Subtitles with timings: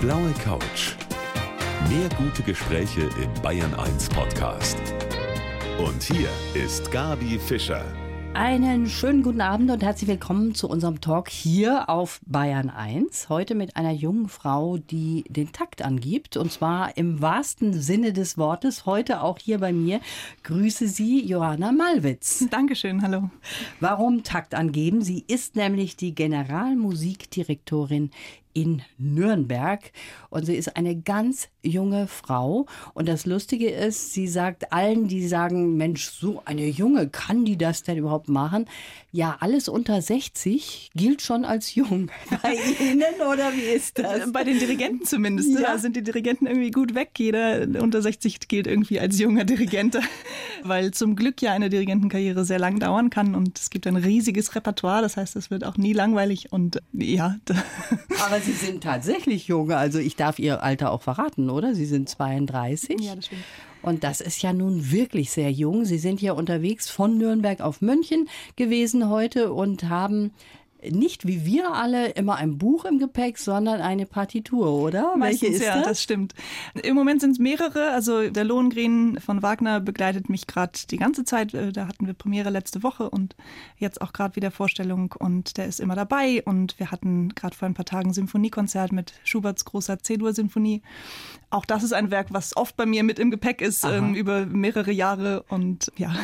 [0.00, 0.94] blaue Couch.
[1.90, 4.78] Mehr gute Gespräche im Bayern 1 Podcast.
[5.78, 7.84] Und hier ist Gabi Fischer.
[8.32, 13.28] Einen schönen guten Abend und herzlich willkommen zu unserem Talk hier auf Bayern 1.
[13.28, 18.38] Heute mit einer jungen Frau, die den Takt angibt und zwar im wahrsten Sinne des
[18.38, 18.86] Wortes.
[18.86, 20.00] Heute auch hier bei mir.
[20.44, 22.46] Grüße Sie, Johanna Malwitz.
[22.50, 23.30] Dankeschön, hallo.
[23.80, 25.02] Warum Takt angeben?
[25.02, 28.12] Sie ist nämlich die Generalmusikdirektorin
[28.52, 29.92] in Nürnberg
[30.28, 35.26] und sie ist eine ganz junge Frau und das Lustige ist, sie sagt allen, die
[35.26, 38.66] sagen, Mensch, so eine junge, kann die das denn überhaupt machen?
[39.12, 42.10] Ja, alles unter 60 gilt schon als jung.
[42.42, 44.32] Bei Ihnen oder wie ist das?
[44.32, 45.50] Bei den Dirigenten zumindest.
[45.50, 45.60] Ja.
[45.60, 47.10] Da sind die Dirigenten irgendwie gut weg.
[47.18, 49.98] Jeder unter 60 gilt irgendwie als junger Dirigent,
[50.62, 54.54] weil zum Glück ja eine Dirigentenkarriere sehr lang dauern kann und es gibt ein riesiges
[54.54, 55.02] Repertoire.
[55.02, 57.36] Das heißt, es wird auch nie langweilig und ja.
[58.26, 59.72] Aber Sie sind tatsächlich jung.
[59.72, 61.74] Also ich darf Ihr Alter auch verraten, oder?
[61.74, 63.00] Sie sind 32.
[63.00, 63.42] Ja, das stimmt.
[63.82, 65.84] Und das ist ja nun wirklich sehr jung.
[65.84, 70.32] Sie sind ja unterwegs von Nürnberg auf München gewesen heute und haben
[70.88, 75.16] nicht wie wir alle immer ein Buch im Gepäck, sondern eine Partitur, oder?
[75.16, 75.86] Meistens, Welche ist ja, das?
[75.86, 76.34] das stimmt.
[76.82, 77.90] Im Moment sind es mehrere.
[77.92, 81.54] Also der Lohengrin von Wagner begleitet mich gerade die ganze Zeit.
[81.54, 83.36] Äh, da hatten wir Premiere letzte Woche und
[83.76, 86.42] jetzt auch gerade wieder Vorstellung und der ist immer dabei.
[86.44, 90.82] Und wir hatten gerade vor ein paar Tagen Symphoniekonzert mit Schuberts großer C-Dur-Symphonie.
[91.50, 94.46] Auch das ist ein Werk, was oft bei mir mit im Gepäck ist, ähm, über
[94.46, 96.14] mehrere Jahre und ja.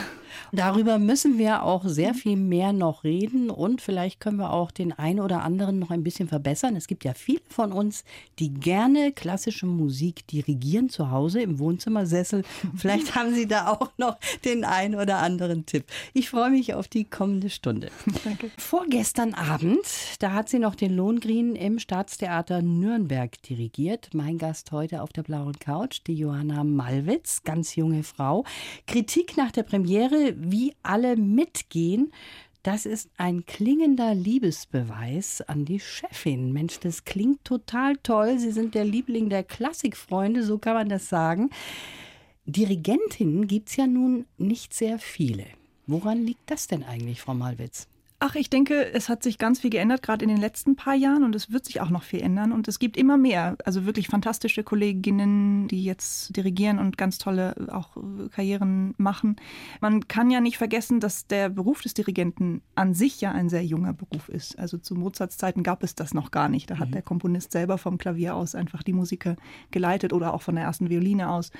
[0.53, 4.93] Darüber müssen wir auch sehr viel mehr noch reden und vielleicht können wir auch den
[4.93, 6.77] einen oder anderen noch ein bisschen verbessern.
[6.77, 8.05] Es gibt ja viele von uns,
[8.39, 12.45] die gerne klassische Musik dirigieren zu Hause im Wohnzimmersessel.
[12.77, 15.85] Vielleicht haben Sie da auch noch den einen oder anderen Tipp.
[16.13, 17.89] Ich freue mich auf die kommende Stunde.
[18.25, 18.51] Danke.
[18.59, 19.87] Vorgestern Abend,
[20.19, 24.11] da hat sie noch den Lohengrin im Staatstheater Nürnberg dirigiert.
[24.13, 28.45] Mein Gast heute auf der blauen Couch, die Johanna Malwitz, ganz junge Frau.
[28.87, 32.13] Kritik nach der Premiere wie alle mitgehen,
[32.63, 36.53] das ist ein klingender Liebesbeweis an die Chefin.
[36.53, 38.41] Mensch, das klingt total toll.
[38.41, 41.51] Sie sind der Liebling der Klassikfreunde, so kann man das sagen.
[42.45, 45.47] Dirigentinnen gibt es ja nun nicht sehr viele.
[45.87, 47.87] Woran liegt das denn eigentlich, Frau Malwitz?
[48.29, 51.23] Ach, ich denke, es hat sich ganz viel geändert, gerade in den letzten paar Jahren
[51.23, 54.09] und es wird sich auch noch viel ändern und es gibt immer mehr, also wirklich
[54.09, 57.97] fantastische Kolleginnen, die jetzt dirigieren und ganz tolle auch
[58.33, 59.37] Karrieren machen.
[59.81, 63.65] Man kann ja nicht vergessen, dass der Beruf des Dirigenten an sich ja ein sehr
[63.65, 64.59] junger Beruf ist.
[64.59, 66.69] Also zu Mozarts Zeiten gab es das noch gar nicht.
[66.69, 66.95] Da hat mhm.
[66.95, 69.37] der Komponist selber vom Klavier aus einfach die Musiker
[69.71, 71.53] geleitet oder auch von der ersten Violine aus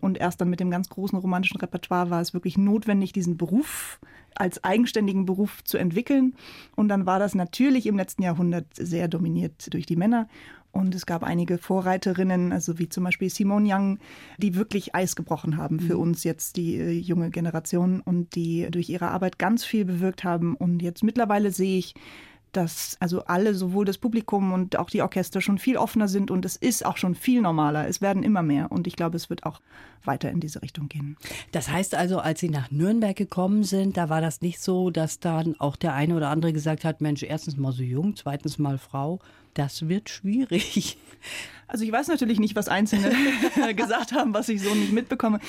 [0.00, 4.00] und erst dann mit dem ganz großen romantischen Repertoire war es wirklich notwendig, diesen Beruf
[4.36, 6.34] als eigenständigen Beruf zu entwickeln.
[6.74, 10.28] Und dann war das natürlich im letzten Jahrhundert sehr dominiert durch die Männer.
[10.76, 13.98] Und es gab einige Vorreiterinnen, also wie zum Beispiel Simone Young,
[14.36, 16.00] die wirklich Eis gebrochen haben für mhm.
[16.02, 20.54] uns jetzt, die äh, junge Generation und die durch ihre Arbeit ganz viel bewirkt haben.
[20.54, 21.94] Und jetzt mittlerweile sehe ich,
[22.56, 26.44] dass also alle, sowohl das Publikum und auch die Orchester schon viel offener sind und
[26.44, 27.86] es ist auch schon viel normaler.
[27.88, 29.60] Es werden immer mehr und ich glaube, es wird auch
[30.04, 31.16] weiter in diese Richtung gehen.
[31.52, 35.20] Das heißt also, als Sie nach Nürnberg gekommen sind, da war das nicht so, dass
[35.20, 38.78] dann auch der eine oder andere gesagt hat, Mensch, erstens mal so jung, zweitens mal
[38.78, 39.20] Frau,
[39.58, 40.98] das wird schwierig.
[41.68, 43.12] Also ich weiß natürlich nicht, was Einzelne
[43.74, 45.40] gesagt haben, was ich so nicht mitbekomme.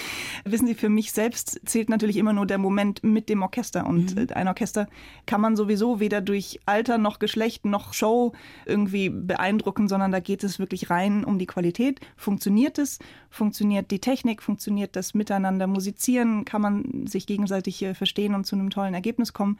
[0.46, 3.86] Wissen Sie, für mich selbst zählt natürlich immer nur der Moment mit dem Orchester.
[3.86, 4.28] Und mhm.
[4.34, 4.88] ein Orchester
[5.28, 8.34] kann man sowieso weder durch Alter noch Geschlecht noch Show
[8.66, 12.00] irgendwie beeindrucken, sondern da geht es wirklich rein um die Qualität.
[12.16, 12.98] Funktioniert es?
[13.30, 14.42] Funktioniert die Technik?
[14.42, 16.46] Funktioniert das Miteinander musizieren?
[16.46, 19.60] Kann man sich gegenseitig äh, verstehen und zu einem tollen Ergebnis kommen?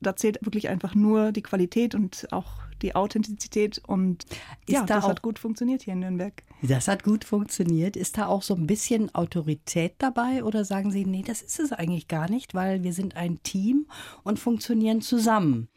[0.00, 4.24] Da zählt wirklich einfach nur die Qualität und auch die Authentizität und
[4.66, 6.42] ist ja, da das hat gut funktioniert hier in Nürnberg.
[6.62, 7.96] Das hat gut funktioniert.
[7.96, 11.72] Ist da auch so ein bisschen Autorität dabei oder sagen Sie, nee, das ist es
[11.72, 13.86] eigentlich gar nicht, weil wir sind ein Team
[14.22, 15.68] und funktionieren zusammen?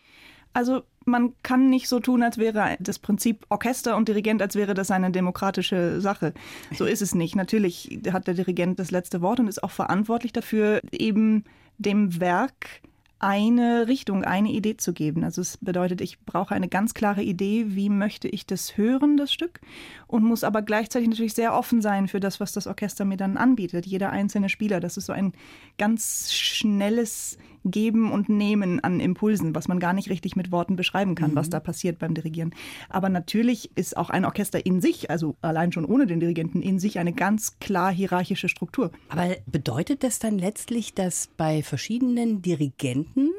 [0.53, 4.73] Also man kann nicht so tun, als wäre das Prinzip Orchester und Dirigent, als wäre
[4.73, 6.33] das eine demokratische Sache.
[6.73, 7.35] So ist es nicht.
[7.35, 11.43] Natürlich hat der Dirigent das letzte Wort und ist auch verantwortlich dafür, eben
[11.77, 12.81] dem Werk
[13.23, 15.23] eine Richtung, eine Idee zu geben.
[15.23, 19.31] Also es bedeutet, ich brauche eine ganz klare Idee, wie möchte ich das hören, das
[19.31, 19.61] Stück,
[20.07, 23.37] und muss aber gleichzeitig natürlich sehr offen sein für das, was das Orchester mir dann
[23.37, 24.81] anbietet, jeder einzelne Spieler.
[24.81, 25.31] Das ist so ein
[25.77, 31.15] ganz schnelles Geben und Nehmen an Impulsen, was man gar nicht richtig mit Worten beschreiben
[31.15, 31.35] kann, mhm.
[31.35, 32.53] was da passiert beim Dirigieren.
[32.89, 36.79] Aber natürlich ist auch ein Orchester in sich, also allein schon ohne den Dirigenten, in
[36.79, 38.91] sich eine ganz klar hierarchische Struktur.
[39.09, 43.31] Aber bedeutet das dann letztlich, dass bei verschiedenen Dirigenten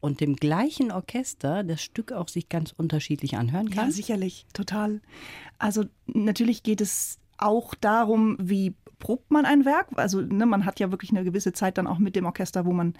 [0.00, 3.86] und dem gleichen Orchester das Stück auch sich ganz unterschiedlich anhören kann?
[3.86, 5.00] Ja, sicherlich, total.
[5.58, 9.88] Also natürlich geht es auch darum, wie probt man ein Werk.
[9.96, 12.72] Also ne, man hat ja wirklich eine gewisse Zeit dann auch mit dem Orchester, wo
[12.72, 12.94] man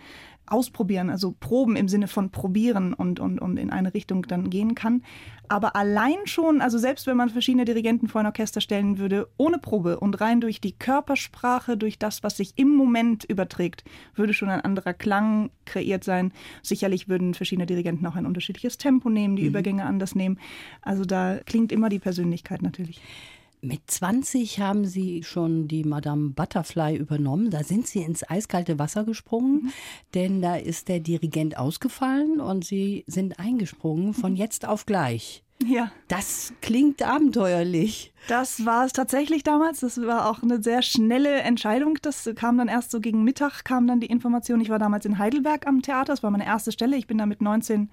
[0.47, 4.75] ausprobieren, also proben im Sinne von probieren und, und, und in eine Richtung dann gehen
[4.75, 5.03] kann.
[5.49, 9.59] Aber allein schon, also selbst wenn man verschiedene Dirigenten vor ein Orchester stellen würde, ohne
[9.59, 13.85] Probe und rein durch die Körpersprache, durch das, was sich im Moment überträgt,
[14.15, 16.33] würde schon ein anderer Klang kreiert sein.
[16.63, 19.49] Sicherlich würden verschiedene Dirigenten auch ein unterschiedliches Tempo nehmen, die mhm.
[19.49, 20.39] Übergänge anders nehmen.
[20.83, 23.01] Also da klingt immer die Persönlichkeit natürlich.
[23.65, 27.49] Mit 20 haben Sie schon die Madame Butterfly übernommen.
[27.49, 29.73] Da sind Sie ins eiskalte Wasser gesprungen, mhm.
[30.13, 34.37] denn da ist der Dirigent ausgefallen und Sie sind eingesprungen von mhm.
[34.37, 35.43] jetzt auf gleich.
[35.65, 35.91] Ja.
[36.09, 38.13] Das klingt abenteuerlich.
[38.29, 39.81] Das war es tatsächlich damals.
[39.81, 41.97] Das war auch eine sehr schnelle Entscheidung.
[42.03, 44.61] Das kam dann erst so gegen Mittag, kam dann die Information.
[44.61, 46.13] Ich war damals in Heidelberg am Theater.
[46.13, 46.99] Das war meine erste Stelle.
[46.99, 47.89] Ich bin da mit 19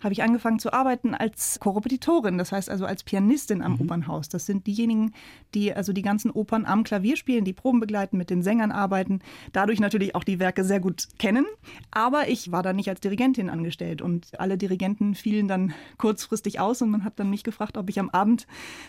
[0.00, 3.82] habe ich angefangen zu arbeiten als Korrepetitorin, das heißt also als Pianistin am mhm.
[3.82, 4.28] Opernhaus.
[4.28, 5.12] Das sind diejenigen,
[5.54, 9.20] die also die ganzen Opern am Klavier spielen, die Proben begleiten, mit den Sängern arbeiten,
[9.52, 11.46] dadurch natürlich auch die Werke sehr gut kennen.
[11.90, 16.82] Aber ich war da nicht als Dirigentin angestellt und alle Dirigenten fielen dann kurzfristig aus
[16.82, 18.46] und man hat dann mich gefragt, ob ich am Abend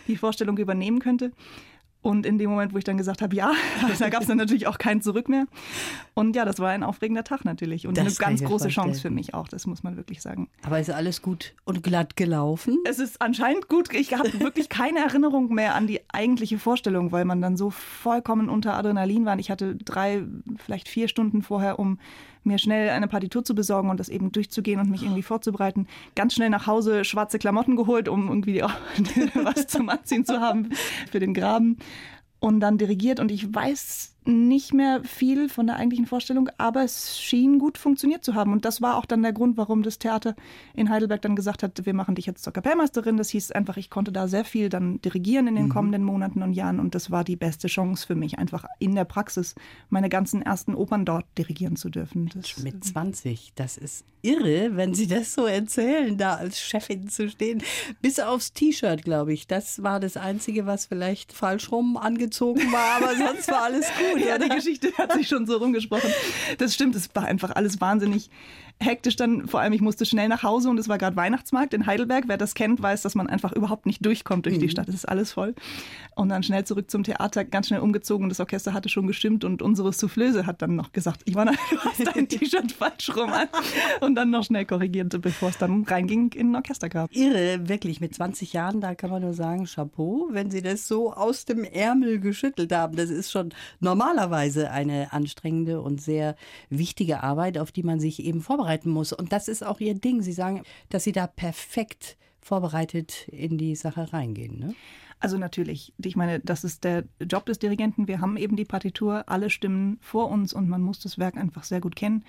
[0.07, 1.31] die Vorstellung übernehmen könnte.
[2.07, 3.51] Und in dem Moment, wo ich dann gesagt habe, ja,
[4.00, 5.45] da gab es dann natürlich auch kein Zurück mehr.
[6.13, 8.88] Und ja, das war ein aufregender Tag natürlich und das eine ganz große vorstellen.
[8.88, 10.48] Chance für mich auch, das muss man wirklich sagen.
[10.63, 12.77] Aber ist alles gut und glatt gelaufen?
[12.86, 13.94] Es ist anscheinend gut.
[13.94, 18.48] Ich habe wirklich keine Erinnerung mehr an die eigentliche Vorstellung, weil man dann so vollkommen
[18.48, 19.38] unter Adrenalin war.
[19.38, 20.24] Ich hatte drei,
[20.56, 22.00] vielleicht vier Stunden vorher, um
[22.44, 25.88] mir schnell eine Partitur zu besorgen und das eben durchzugehen und mich irgendwie vorzubereiten.
[26.16, 28.74] Ganz schnell nach Hause schwarze Klamotten geholt, um irgendwie auch
[29.36, 30.69] was zum Anziehen zu haben
[31.12, 31.78] für den Graben.
[32.39, 37.19] Und dann dirigiert und ich weiß nicht mehr viel von der eigentlichen Vorstellung, aber es
[37.19, 38.51] schien gut funktioniert zu haben.
[38.51, 40.35] Und das war auch dann der Grund, warum das Theater
[40.74, 43.18] in Heidelberg dann gesagt hat, wir machen dich jetzt zur Kapellmeisterin.
[43.18, 45.69] Das hieß einfach, ich konnte da sehr viel dann dirigieren in den mhm.
[45.69, 46.79] kommenden Monaten und Jahren.
[46.79, 49.56] Und das war die beste Chance für mich, einfach in der Praxis
[49.89, 52.29] meine ganzen ersten Opern dort dirigieren zu dürfen.
[52.33, 57.29] Das, Mit 20, das ist irre, wenn Sie das so erzählen, da als Chefin zu
[57.29, 57.63] stehen.
[58.01, 59.47] Bis aufs T-Shirt, glaube ich.
[59.47, 64.16] Das war das Einzige, was vielleicht falsch rum angezogen war, aber sonst war alles gut
[64.17, 64.27] gut.
[64.27, 66.11] Ja, die Geschichte hat sich schon so rumgesprochen.
[66.57, 68.29] Das stimmt, es war einfach alles wahnsinnig
[68.79, 71.85] hektisch dann, vor allem ich musste schnell nach Hause und es war gerade Weihnachtsmarkt in
[71.85, 72.25] Heidelberg.
[72.27, 74.62] Wer das kennt, weiß, dass man einfach überhaupt nicht durchkommt durch mhm.
[74.62, 74.88] die Stadt.
[74.88, 75.56] Es ist alles voll.
[76.15, 78.29] Und dann schnell zurück zum Theater, ganz schnell umgezogen.
[78.29, 82.06] Das Orchester hatte schon gestimmt und unsere Soufflöse hat dann noch gesagt, Ivana, du hast
[82.15, 83.47] dein T-Shirt falsch rum an.
[84.01, 87.09] Und dann noch schnell korrigiert, bevor es dann reinging in ein Orchestergrab.
[87.13, 88.00] Irre, wirklich.
[88.00, 91.63] Mit 20 Jahren, da kann man nur sagen, Chapeau, wenn Sie das so aus dem
[91.63, 92.95] Ärmel geschüttelt haben.
[92.95, 96.35] Das ist schon normalerweise eine anstrengende und sehr
[96.69, 99.13] wichtige Arbeit, auf die man sich eben vorbereitet vorbereiten muss.
[99.13, 100.21] Und das ist auch ihr Ding.
[100.21, 104.59] Sie sagen, dass Sie da perfekt vorbereitet in die Sache reingehen.
[104.59, 104.75] Ne?
[105.19, 108.07] Also natürlich, ich meine, das ist der Job des Dirigenten.
[108.07, 111.63] Wir haben eben die Partitur, alle Stimmen vor uns und man muss das Werk einfach
[111.63, 112.23] sehr gut kennen.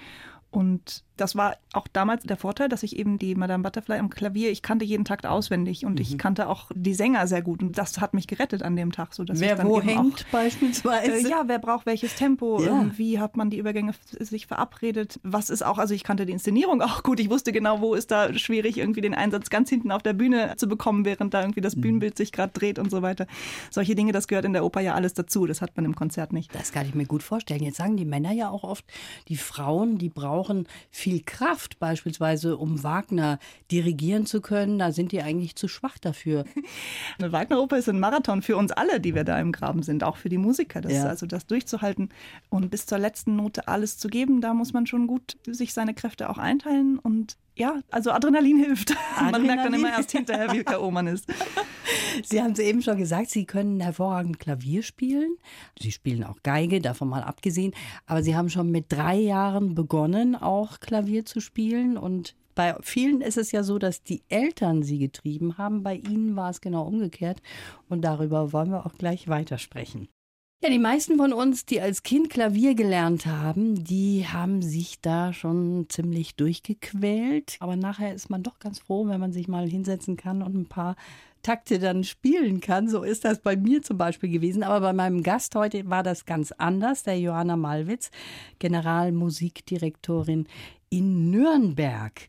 [0.51, 4.51] Und das war auch damals der Vorteil, dass ich eben die Madame Butterfly am Klavier,
[4.51, 6.01] ich kannte jeden Takt auswendig und mhm.
[6.01, 7.63] ich kannte auch die Sänger sehr gut.
[7.63, 9.15] Und das hat mich gerettet an dem Tag.
[9.15, 11.27] So dass wer wo hängt auch, beispielsweise?
[11.27, 12.63] Äh, ja, wer braucht welches Tempo?
[12.63, 12.91] Ja.
[12.97, 15.21] Wie hat man die Übergänge sich verabredet?
[15.23, 17.21] Was ist auch, also ich kannte die Inszenierung auch gut.
[17.21, 20.55] Ich wusste genau, wo ist da schwierig, irgendwie den Einsatz ganz hinten auf der Bühne
[20.57, 21.81] zu bekommen, während da irgendwie das mhm.
[21.83, 23.27] Bühnenbild sich gerade dreht und so weiter.
[23.71, 25.47] Solche Dinge, das gehört in der Oper ja alles dazu.
[25.47, 26.55] Das hat man im Konzert nicht.
[26.55, 27.63] Das kann ich mir gut vorstellen.
[27.63, 28.85] Jetzt sagen die Männer ja auch oft,
[29.29, 33.39] die Frauen, die brauchen viel Kraft beispielsweise, um Wagner
[33.71, 34.79] dirigieren zu können.
[34.79, 36.45] Da sind die eigentlich zu schwach dafür.
[37.19, 40.17] Eine Wagner-Oper ist ein Marathon für uns alle, die wir da im Graben sind, auch
[40.17, 40.81] für die Musiker.
[40.81, 41.07] Das, ja.
[41.07, 42.11] Also das durchzuhalten
[42.51, 45.95] und bis zur letzten Note alles zu geben, da muss man schon gut sich seine
[45.95, 48.93] Kräfte auch einteilen und ja, also Adrenalin hilft.
[49.17, 49.31] Adrenalin.
[49.33, 50.91] Man merkt dann immer erst hinterher, wie K.O.
[50.91, 51.27] man ist.
[52.25, 55.37] Sie haben es eben schon gesagt, Sie können hervorragend Klavier spielen.
[55.79, 57.73] Sie spielen auch Geige, davon mal abgesehen.
[58.07, 61.97] Aber Sie haben schon mit drei Jahren begonnen, auch Klavier zu spielen.
[61.97, 65.83] Und bei vielen ist es ja so, dass die Eltern sie getrieben haben.
[65.83, 67.43] Bei Ihnen war es genau umgekehrt.
[67.89, 70.09] Und darüber wollen wir auch gleich weitersprechen.
[70.61, 75.33] Ja, die meisten von uns, die als Kind Klavier gelernt haben, die haben sich da
[75.33, 77.59] schon ziemlich durchgequält.
[77.61, 80.67] Aber nachher ist man doch ganz froh, wenn man sich mal hinsetzen kann und ein
[80.67, 80.97] paar
[81.43, 82.89] Takte dann spielen kann.
[82.89, 84.65] So ist das bei mir zum Beispiel gewesen.
[84.65, 88.11] Aber bei meinem Gast heute war das ganz anders, der Johanna Malwitz,
[88.59, 90.49] Generalmusikdirektorin
[90.91, 92.29] in Nürnberg.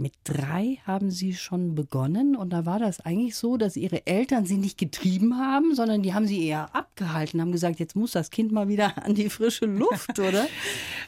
[0.00, 4.46] Mit drei haben Sie schon begonnen und da war das eigentlich so, dass Ihre Eltern
[4.46, 8.30] Sie nicht getrieben haben, sondern die haben Sie eher abgehalten, haben gesagt, jetzt muss das
[8.30, 10.46] Kind mal wieder an die frische Luft, oder?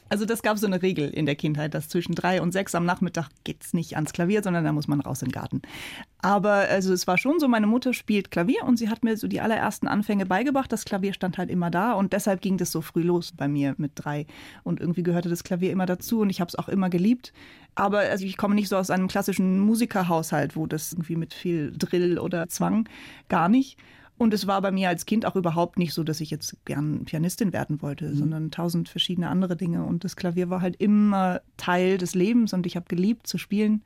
[0.09, 2.85] Also das gab so eine Regel in der Kindheit, dass zwischen drei und sechs am
[2.85, 5.63] Nachmittag geht es nicht ans Klavier, sondern da muss man raus in den Garten.
[6.19, 9.27] Aber also es war schon so, meine Mutter spielt Klavier und sie hat mir so
[9.27, 10.71] die allerersten Anfänge beigebracht.
[10.71, 13.75] Das Klavier stand halt immer da und deshalb ging das so früh los bei mir
[13.79, 14.27] mit drei.
[14.65, 17.33] Und irgendwie gehörte das Klavier immer dazu und ich habe es auch immer geliebt.
[17.75, 21.73] Aber also ich komme nicht so aus einem klassischen Musikerhaushalt, wo das irgendwie mit viel
[21.77, 22.89] Drill oder Zwang
[23.29, 23.79] gar nicht.
[24.19, 27.05] Und es war bei mir als Kind auch überhaupt nicht so, dass ich jetzt gern
[27.05, 28.17] Pianistin werden wollte, mhm.
[28.17, 29.85] sondern tausend verschiedene andere Dinge.
[29.85, 33.83] Und das Klavier war halt immer Teil des Lebens und ich habe geliebt zu spielen.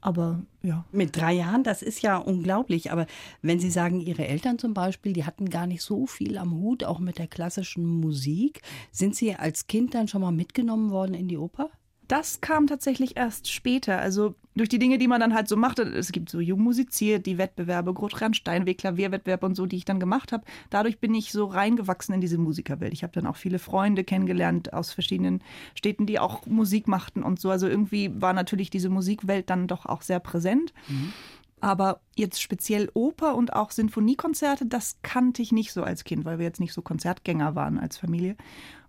[0.00, 0.84] Aber ja.
[0.90, 2.92] Mit drei Jahren, das ist ja unglaublich.
[2.92, 3.06] Aber
[3.40, 6.84] wenn Sie sagen, Ihre Eltern zum Beispiel, die hatten gar nicht so viel am Hut,
[6.84, 11.28] auch mit der klassischen Musik, sind Sie als Kind dann schon mal mitgenommen worden in
[11.28, 11.70] die Oper?
[12.12, 13.98] Das kam tatsächlich erst später.
[13.98, 15.82] Also durch die Dinge, die man dann halt so machte.
[15.82, 19.98] Es gibt so Jung musiziert, die Wettbewerbe, Grotrand Steinweg, Klavierwettbewerb und so, die ich dann
[19.98, 20.44] gemacht habe.
[20.68, 22.92] Dadurch bin ich so reingewachsen in diese Musikerwelt.
[22.92, 25.42] Ich habe dann auch viele Freunde kennengelernt aus verschiedenen
[25.74, 27.48] Städten, die auch Musik machten und so.
[27.48, 30.74] Also irgendwie war natürlich diese Musikwelt dann doch auch sehr präsent.
[30.88, 31.14] Mhm.
[31.62, 36.38] Aber jetzt speziell Oper und auch Sinfoniekonzerte, das kannte ich nicht so als Kind, weil
[36.38, 38.36] wir jetzt nicht so Konzertgänger waren als Familie.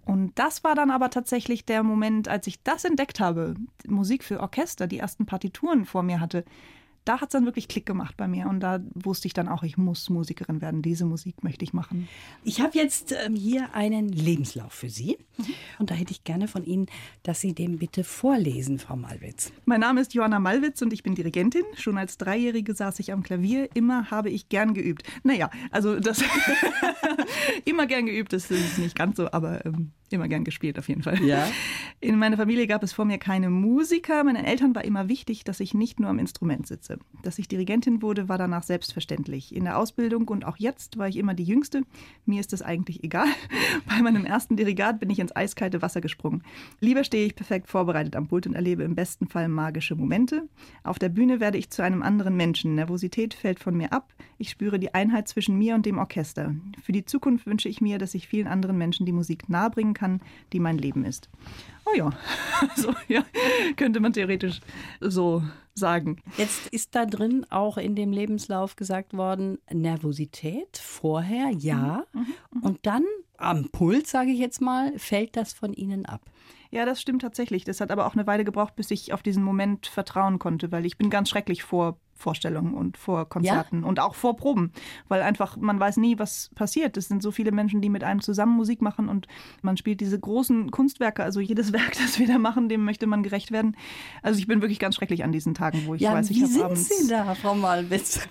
[0.05, 3.55] Und das war dann aber tatsächlich der Moment, als ich das entdeckt habe,
[3.87, 6.43] Musik für Orchester, die ersten Partituren vor mir hatte,
[7.05, 9.63] da hat es dann wirklich Klick gemacht bei mir und da wusste ich dann auch,
[9.63, 10.81] ich muss Musikerin werden.
[10.81, 12.07] Diese Musik möchte ich machen.
[12.43, 15.45] Ich habe jetzt ähm, hier einen Lebenslauf für Sie mhm.
[15.79, 16.87] und da hätte ich gerne von Ihnen,
[17.23, 19.51] dass Sie den bitte vorlesen, Frau Malwitz.
[19.65, 21.63] Mein Name ist Johanna Malwitz und ich bin Dirigentin.
[21.75, 23.69] Schon als Dreijährige saß ich am Klavier.
[23.73, 25.03] Immer habe ich gern geübt.
[25.23, 26.23] Naja, also das
[27.65, 31.03] immer gern geübt, das ist nicht ganz so, aber ähm, immer gern gespielt auf jeden
[31.03, 31.21] Fall.
[31.23, 31.47] Ja.
[31.99, 34.23] In meiner Familie gab es vor mir keine Musiker.
[34.23, 36.99] Meinen Eltern war immer wichtig, dass ich nicht nur am Instrument sitze.
[37.21, 39.55] Dass ich Dirigentin wurde, war danach selbstverständlich.
[39.55, 41.83] In der Ausbildung und auch jetzt war ich immer die Jüngste.
[42.25, 43.27] Mir ist das eigentlich egal.
[43.87, 46.43] Bei meinem ersten Dirigat bin ich ins eiskalte Wasser gesprungen.
[46.79, 50.49] Lieber stehe ich perfekt vorbereitet am Pult und erlebe im besten Fall magische Momente.
[50.83, 52.75] Auf der Bühne werde ich zu einem anderen Menschen.
[52.75, 54.13] Nervosität fällt von mir ab.
[54.43, 56.53] Ich spüre die Einheit zwischen mir und dem Orchester.
[56.83, 60.19] Für die Zukunft wünsche ich mir, dass ich vielen anderen Menschen die Musik nahebringen kann
[60.51, 61.29] die mein Leben ist.
[61.85, 62.09] Oh ja,
[62.75, 63.23] so ja,
[63.77, 64.59] könnte man theoretisch
[64.99, 65.41] so
[65.73, 66.17] sagen.
[66.37, 72.03] Jetzt ist da drin auch in dem Lebenslauf gesagt worden, Nervosität vorher, ja.
[72.11, 73.05] Mhm, mhm, und dann
[73.37, 76.21] am Puls, sage ich jetzt mal, fällt das von Ihnen ab.
[76.73, 77.65] Ja, das stimmt tatsächlich.
[77.65, 80.87] Das hat aber auch eine Weile gebraucht, bis ich auf diesen Moment vertrauen konnte, weil
[80.87, 83.87] ich bin ganz schrecklich vor Vorstellungen und vor Konzerten ja?
[83.87, 84.71] und auch vor Proben,
[85.07, 86.97] weil einfach man weiß nie, was passiert.
[86.97, 89.27] Es sind so viele Menschen, die mit einem zusammen Musik machen und
[89.61, 93.21] man spielt diese großen Kunstwerke, also jedes Werk, das wir da machen, dem möchte man
[93.21, 93.77] gerecht werden.
[94.23, 96.65] Also ich bin wirklich ganz schrecklich an diesen Tagen, wo ich ja, weiß, ich habe
[96.65, 96.89] abends.
[96.89, 98.27] Wie sind Sie da, Frau Malwitz?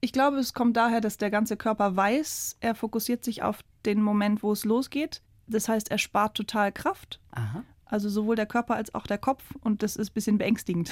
[0.00, 4.00] Ich glaube, es kommt daher, dass der ganze Körper weiß, er fokussiert sich auf den
[4.00, 5.20] Moment, wo es losgeht.
[5.46, 7.20] Das heißt, er spart total Kraft.
[7.32, 7.64] Aha.
[7.92, 9.42] Also sowohl der Körper als auch der Kopf.
[9.60, 10.90] Und das ist ein bisschen beängstigend.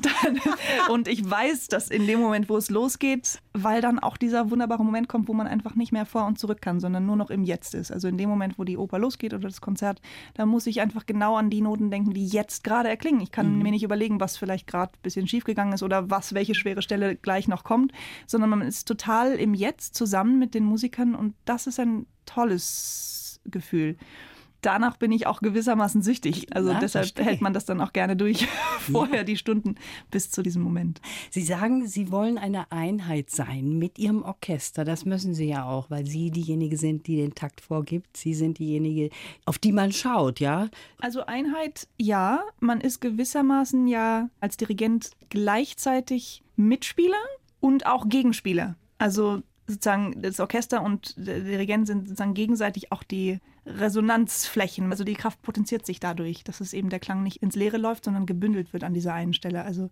[0.88, 4.84] und ich weiß, dass in dem Moment, wo es losgeht, weil dann auch dieser wunderbare
[4.84, 7.42] Moment kommt, wo man einfach nicht mehr vor und zurück kann, sondern nur noch im
[7.42, 7.90] Jetzt ist.
[7.90, 10.00] Also in dem Moment, wo die Oper losgeht oder das Konzert,
[10.34, 13.20] da muss ich einfach genau an die Noten denken, die jetzt gerade erklingen.
[13.20, 13.62] Ich kann mhm.
[13.62, 17.16] mir nicht überlegen, was vielleicht gerade ein bisschen schiefgegangen ist oder was, welche schwere Stelle
[17.16, 17.90] gleich noch kommt,
[18.28, 23.40] sondern man ist total im Jetzt zusammen mit den Musikern und das ist ein tolles
[23.46, 23.96] Gefühl
[24.64, 26.54] danach bin ich auch gewissermaßen süchtig.
[26.54, 27.24] Also ja, deshalb verstehe.
[27.24, 28.46] hält man das dann auch gerne durch,
[28.78, 29.24] vorher ja.
[29.24, 29.76] die Stunden
[30.10, 31.00] bis zu diesem Moment.
[31.30, 34.84] Sie sagen, Sie wollen eine Einheit sein mit Ihrem Orchester.
[34.84, 38.16] Das müssen Sie ja auch, weil Sie diejenige sind, die den Takt vorgibt.
[38.16, 39.10] Sie sind diejenige,
[39.44, 40.68] auf die man schaut, ja?
[41.00, 42.42] Also Einheit, ja.
[42.60, 47.16] Man ist gewissermaßen ja als Dirigent gleichzeitig Mitspieler
[47.60, 48.76] und auch Gegenspieler.
[48.98, 54.90] Also sozusagen das Orchester und der Dirigent sind sozusagen gegenseitig auch die Resonanzflächen.
[54.90, 58.04] Also die Kraft potenziert sich dadurch, dass es eben der Klang nicht ins Leere läuft,
[58.04, 59.64] sondern gebündelt wird an dieser einen Stelle.
[59.64, 59.90] Also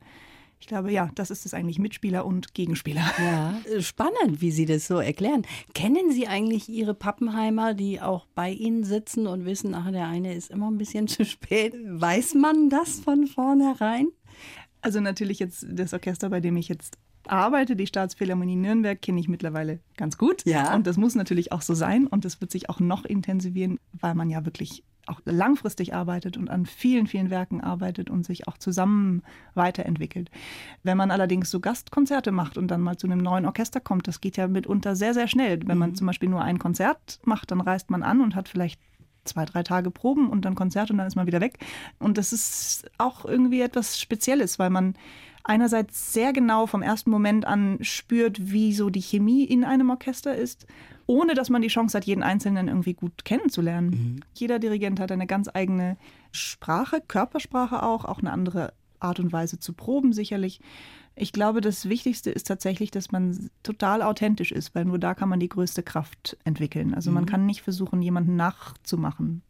[0.63, 3.03] ich glaube, ja, das ist es eigentlich Mitspieler und Gegenspieler.
[3.19, 5.43] Ja, spannend, wie Sie das so erklären.
[5.75, 10.35] Kennen Sie eigentlich Ihre Pappenheimer, die auch bei Ihnen sitzen und wissen, ach, der eine
[10.35, 11.75] ist immer ein bisschen zu spät?
[11.85, 14.07] Weiß man das von vornherein?
[14.83, 16.97] Also natürlich jetzt das Orchester, bei dem ich jetzt
[17.29, 17.77] arbeite.
[17.77, 20.45] Die Staatsphilharmonie Nürnberg kenne ich mittlerweile ganz gut.
[20.45, 20.75] Ja.
[20.75, 22.07] Und das muss natürlich auch so sein.
[22.07, 26.49] Und das wird sich auch noch intensivieren, weil man ja wirklich auch langfristig arbeitet und
[26.49, 29.23] an vielen, vielen Werken arbeitet und sich auch zusammen
[29.55, 30.31] weiterentwickelt.
[30.83, 34.21] Wenn man allerdings so Gastkonzerte macht und dann mal zu einem neuen Orchester kommt, das
[34.21, 35.61] geht ja mitunter sehr, sehr schnell.
[35.67, 35.95] Wenn man mhm.
[35.97, 38.81] zum Beispiel nur ein Konzert macht, dann reist man an und hat vielleicht
[39.25, 41.59] zwei, drei Tage proben und dann Konzert und dann ist man wieder weg.
[41.99, 44.95] Und das ist auch irgendwie etwas Spezielles, weil man
[45.45, 50.35] einerseits sehr genau vom ersten Moment an spürt, wie so die Chemie in einem Orchester
[50.35, 50.67] ist,
[51.07, 53.91] ohne dass man die Chance hat, jeden Einzelnen irgendwie gut kennenzulernen.
[53.91, 54.21] Mhm.
[54.35, 55.97] Jeder Dirigent hat eine ganz eigene
[56.31, 60.61] Sprache, Körpersprache auch, auch eine andere Art und Weise zu proben sicherlich.
[61.15, 65.29] Ich glaube, das Wichtigste ist tatsächlich, dass man total authentisch ist, weil nur da kann
[65.29, 66.95] man die größte Kraft entwickeln.
[66.95, 67.15] Also mhm.
[67.15, 69.43] man kann nicht versuchen, jemanden nachzumachen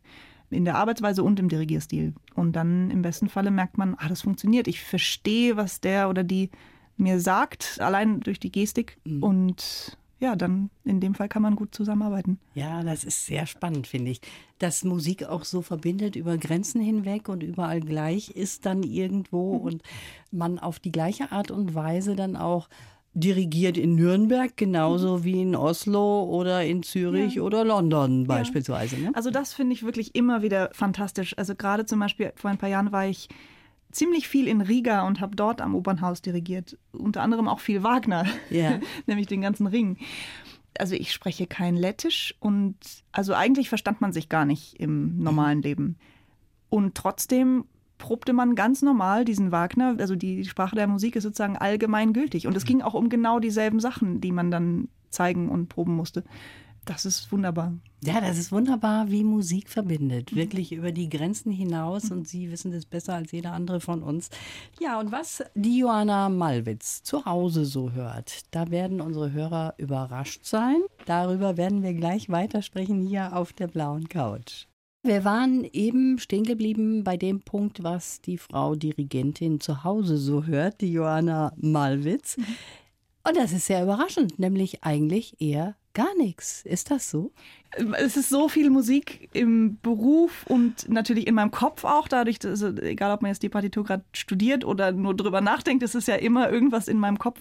[0.53, 2.15] in der Arbeitsweise und im Dirigierstil.
[2.35, 4.69] Und dann im besten Falle merkt man, ah, das funktioniert.
[4.69, 6.51] Ich verstehe, was der oder die
[6.97, 8.99] mir sagt, allein durch die Gestik.
[9.05, 9.23] Mhm.
[9.23, 12.39] Und ja, dann in dem Fall kann man gut zusammenarbeiten.
[12.55, 14.21] Ja, das ist sehr spannend, finde ich.
[14.59, 19.61] Dass Musik auch so verbindet über Grenzen hinweg und überall gleich ist dann irgendwo mhm.
[19.61, 19.83] und
[20.31, 22.69] man auf die gleiche Art und Weise dann auch
[23.15, 25.25] dirigiert in Nürnberg genauso mhm.
[25.25, 27.43] wie in Oslo oder in Zürich ja.
[27.43, 28.97] oder London beispielsweise.
[28.97, 29.11] Ja.
[29.11, 29.15] Ne?
[29.15, 31.37] Also das finde ich wirklich immer wieder fantastisch.
[31.37, 33.29] Also gerade zum Beispiel vor ein paar Jahren war ich
[33.91, 36.79] ziemlich viel in Riga und habe dort am Opernhaus dirigiert.
[36.93, 38.81] Unter anderem auch viel Wagner, ja.
[39.07, 39.99] nämlich den ganzen Ring.
[40.79, 42.77] Also ich spreche kein Lettisch und
[43.13, 45.65] also eigentlich verstand man sich gar nicht im normalen mhm.
[45.65, 45.97] Leben.
[46.71, 47.67] Und trotzdem
[48.03, 52.49] probte man ganz normal diesen Wagner, also die Sprache der Musik ist sozusagen allgemein gültig.
[52.49, 52.67] Und es mhm.
[52.67, 56.25] ging auch um genau dieselben Sachen, die man dann zeigen und proben musste.
[56.85, 57.75] Das ist wunderbar.
[58.03, 60.35] Ja, das ist wunderbar, wie Musik verbindet.
[60.35, 64.31] Wirklich über die Grenzen hinaus und Sie wissen das besser als jeder andere von uns.
[64.81, 70.45] Ja, und was die Johanna Malwitz zu Hause so hört, da werden unsere Hörer überrascht
[70.45, 70.79] sein.
[71.07, 74.67] Darüber werden wir gleich weitersprechen hier auf der blauen Couch.
[75.05, 80.45] Wir waren eben stehen geblieben bei dem Punkt, was die Frau Dirigentin zu Hause so
[80.45, 82.37] hört, die Johanna Malwitz.
[82.37, 82.45] Mhm.
[83.27, 86.63] Und das ist sehr überraschend, nämlich eigentlich eher gar nichts.
[86.65, 87.33] Ist das so?
[87.99, 92.63] Es ist so viel Musik im Beruf und natürlich in meinem Kopf auch, dadurch, dass,
[92.63, 96.09] also egal ob man jetzt die Partitur gerade studiert oder nur drüber nachdenkt, es ist
[96.09, 97.41] ja immer irgendwas in meinem Kopf.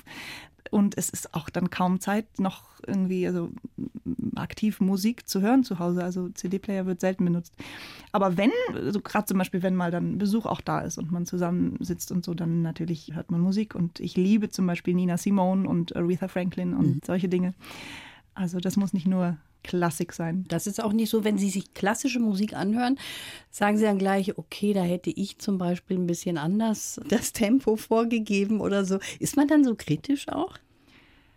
[0.69, 3.49] Und es ist auch dann kaum Zeit, noch irgendwie also
[4.35, 6.03] aktiv Musik zu hören zu Hause.
[6.03, 7.53] Also CD-Player wird selten benutzt.
[8.13, 11.25] Aber wenn, also gerade zum Beispiel, wenn mal dann Besuch auch da ist und man
[11.25, 13.75] zusammensitzt und so, dann natürlich hört man Musik.
[13.75, 17.01] Und ich liebe zum Beispiel Nina Simone und Aretha Franklin und mhm.
[17.05, 17.53] solche Dinge.
[18.33, 20.45] Also das muss nicht nur Klassik sein.
[20.47, 22.97] Das ist auch nicht so, wenn Sie sich klassische Musik anhören,
[23.51, 27.75] sagen Sie dann gleich, okay, da hätte ich zum Beispiel ein bisschen anders das Tempo
[27.75, 28.99] vorgegeben oder so.
[29.19, 30.57] Ist man dann so kritisch auch?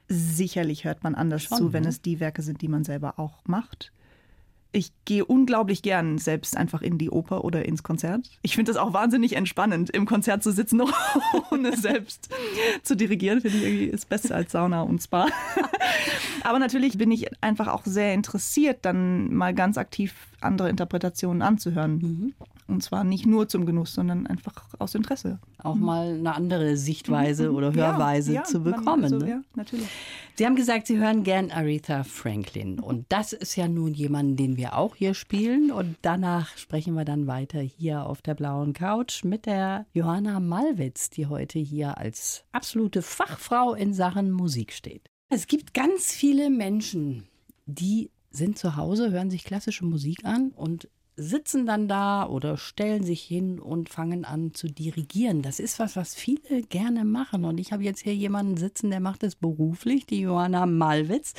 [0.09, 1.89] Sicherlich hört man anders Schon, zu, wenn ne?
[1.89, 3.93] es die Werke sind, die man selber auch macht
[4.75, 8.29] ich gehe unglaublich gern selbst einfach in die Oper oder ins Konzert.
[8.43, 10.83] Ich finde es auch wahnsinnig entspannend, im Konzert zu sitzen,
[11.51, 12.29] ohne selbst
[12.83, 13.41] zu dirigieren.
[13.41, 15.29] Finde ich irgendwie ist besser als Sauna und Spa.
[16.43, 21.99] Aber natürlich bin ich einfach auch sehr interessiert, dann mal ganz aktiv andere Interpretationen anzuhören.
[21.99, 22.35] Mhm.
[22.67, 25.39] Und zwar nicht nur zum Genuss, sondern einfach aus Interesse.
[25.59, 25.85] Auch mhm.
[25.85, 27.57] mal eine andere Sichtweise mhm.
[27.57, 29.05] oder Hörweise ja, ja, zu bekommen.
[29.05, 29.29] Also, ne?
[29.29, 29.89] Ja, natürlich.
[30.37, 32.81] Sie haben gesagt, Sie hören gern Aretha Franklin.
[32.81, 35.71] Und das ist ja nun jemand, den wir auch hier spielen.
[35.71, 41.11] Und danach sprechen wir dann weiter hier auf der blauen Couch mit der Johanna Malwitz,
[41.11, 45.11] die heute hier als absolute Fachfrau in Sachen Musik steht.
[45.29, 47.29] Es gibt ganz viele Menschen,
[47.67, 53.05] die sind zu Hause, hören sich klassische Musik an und sitzen dann da oder stellen
[53.05, 55.43] sich hin und fangen an zu dirigieren.
[55.43, 57.45] Das ist was, was viele gerne machen.
[57.45, 61.35] Und ich habe jetzt hier jemanden sitzen, der macht es beruflich, die Johanna Malwitz.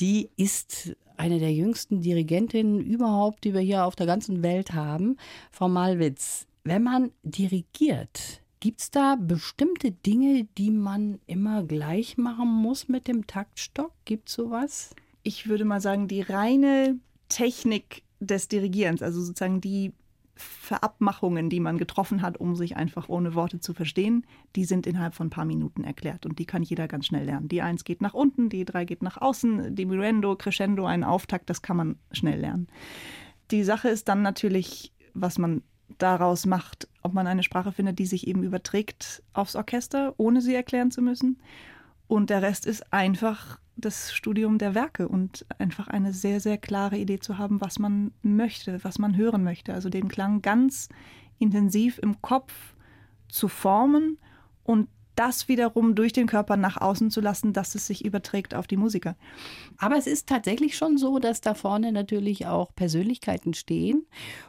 [0.00, 5.16] Die ist eine der jüngsten Dirigentinnen überhaupt, die wir hier auf der ganzen Welt haben.
[5.50, 12.48] Frau Malwitz, wenn man dirigiert, gibt es da bestimmte Dinge, die man immer gleich machen
[12.48, 13.92] muss mit dem Taktstock?
[14.04, 14.94] Gibt es sowas?
[15.22, 19.92] Ich würde mal sagen, die reine Technik des Dirigierens, also sozusagen die
[20.36, 25.14] Verabmachungen, die man getroffen hat, um sich einfach ohne Worte zu verstehen, die sind innerhalb
[25.14, 27.48] von ein paar Minuten erklärt und die kann jeder ganz schnell lernen.
[27.48, 31.62] Die Eins geht nach unten, die Drei geht nach außen, Diminuendo, Crescendo, ein Auftakt, das
[31.62, 32.66] kann man schnell lernen.
[33.52, 35.62] Die Sache ist dann natürlich, was man
[35.98, 40.54] daraus macht, ob man eine Sprache findet, die sich eben überträgt aufs Orchester, ohne sie
[40.54, 41.38] erklären zu müssen.
[42.08, 46.96] Und der Rest ist einfach das Studium der Werke und einfach eine sehr, sehr klare
[46.96, 49.74] Idee zu haben, was man möchte, was man hören möchte.
[49.74, 50.88] Also den Klang ganz
[51.38, 52.74] intensiv im Kopf
[53.28, 54.18] zu formen
[54.62, 58.66] und das wiederum durch den Körper nach außen zu lassen, dass es sich überträgt auf
[58.66, 59.16] die Musiker.
[59.78, 64.06] Aber es ist tatsächlich schon so, dass da vorne natürlich auch Persönlichkeiten stehen.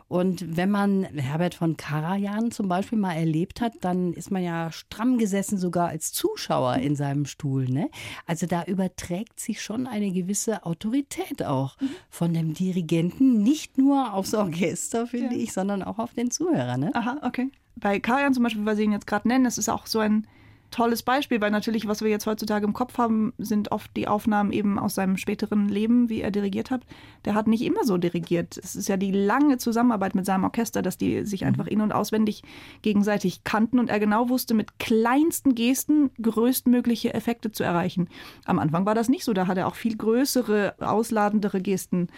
[0.07, 4.71] Und wenn man Herbert von Karajan zum Beispiel mal erlebt hat, dann ist man ja
[4.71, 7.65] stramm gesessen, sogar als Zuschauer in seinem Stuhl.
[7.65, 7.89] Ne?
[8.27, 11.77] Also da überträgt sich schon eine gewisse Autorität auch
[12.09, 15.41] von dem Dirigenten, nicht nur aufs Orchester, finde ja.
[15.41, 16.77] ich, sondern auch auf den Zuhörer.
[16.77, 16.93] Ne?
[16.93, 17.49] Aha, okay.
[17.75, 20.27] Bei Karajan zum Beispiel, weil Sie ihn jetzt gerade nennen, das ist auch so ein
[20.75, 24.51] tolles Beispiel, weil natürlich, was wir jetzt heutzutage im Kopf haben, sind oft die Aufnahmen
[24.51, 26.81] eben aus seinem späteren Leben, wie er dirigiert hat.
[27.23, 28.57] Der hat nicht immer so dirigiert.
[28.57, 31.47] Es ist ja die lange Zusammenarbeit mit seinem Orchester, dass die sich mhm.
[31.47, 32.43] einfach in- und auswendig
[32.81, 38.09] gegenseitig kannten und er genau wusste, mit kleinsten Gesten größtmögliche Effekte zu erreichen.
[38.43, 39.31] Am Anfang war das nicht so.
[39.31, 42.09] Da hat er auch viel größere, ausladendere Gesten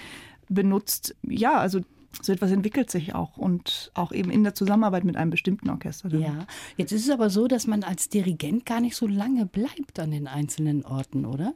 [0.50, 1.15] benutzt.
[1.22, 1.82] Ja, also
[2.22, 6.10] so etwas entwickelt sich auch und auch eben in der Zusammenarbeit mit einem bestimmten Orchester.
[6.10, 6.46] Ja,
[6.78, 10.12] jetzt ist es aber so, dass man als Dirigent gar nicht so lange bleibt an
[10.12, 11.54] den einzelnen Orten, oder?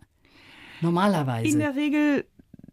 [0.82, 1.48] Normalerweise.
[1.48, 2.26] In der Regel